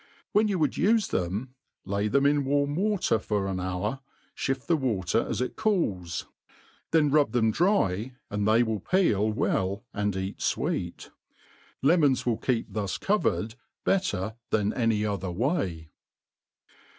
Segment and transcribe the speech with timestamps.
[0.31, 1.53] When you would ufe them,
[1.85, 3.99] lay then in warm wa» ter for an hour,
[4.35, 6.25] flilft the water as it cools;
[6.89, 11.11] then rub them dry, and they wilt peel well and eat fweet.
[11.83, 13.53] Leaioiis will keep thus covered
[13.85, 15.91] better than any other way.